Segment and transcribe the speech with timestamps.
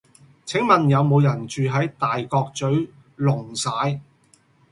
[0.47, 3.99] 請問有無人住喺大角嘴瓏璽